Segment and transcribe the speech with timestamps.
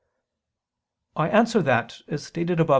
[1.15, 2.69] I answer that, As stated above (A.